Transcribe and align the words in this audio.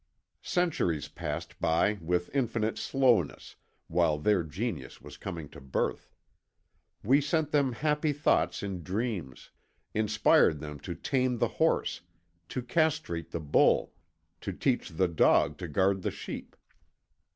Centuries 0.41 1.09
passed 1.09 1.59
by 1.59 1.99
with 2.01 2.33
infinite 2.35 2.75
slowness 2.79 3.55
while 3.87 4.17
their 4.17 4.41
genius 4.41 4.99
was 4.99 5.15
coming 5.15 5.47
to 5.49 5.61
birth. 5.61 6.09
We 7.03 7.21
sent 7.21 7.51
them 7.51 7.73
happy 7.73 8.11
thoughts 8.11 8.63
in 8.63 8.81
dreams, 8.81 9.51
inspired 9.93 10.59
them 10.59 10.79
to 10.89 10.95
tame 10.95 11.37
the 11.37 11.49
horse, 11.61 12.01
to 12.49 12.63
castrate 12.63 13.29
the 13.29 13.39
bull, 13.39 13.93
to 14.39 14.51
teach 14.51 14.89
the 14.89 15.07
dog 15.07 15.59
to 15.59 15.67
guard 15.67 16.01
the 16.01 16.09
sheep. 16.09 16.55